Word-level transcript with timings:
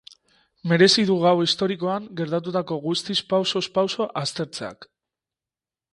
Merezi 0.69 1.03
du 1.09 1.17
gau 1.23 1.33
historikoan 1.43 2.09
gertatutako 2.21 2.79
guztia 2.87 3.27
pausoz 3.35 3.65
pauso 3.79 4.09
aztertzeak. 4.23 4.93